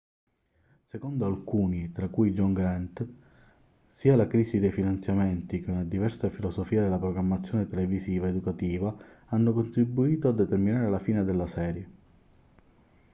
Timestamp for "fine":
10.97-11.23